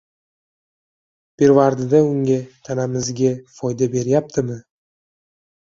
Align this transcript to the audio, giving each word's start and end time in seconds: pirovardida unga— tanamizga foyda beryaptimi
pirovardida 1.41 1.99
unga— 2.13 2.39
tanamizga 2.69 3.31
foyda 3.59 3.91
beryaptimi 3.93 4.61